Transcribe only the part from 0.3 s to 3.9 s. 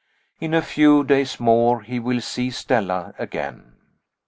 In a few days more he will see Stella again.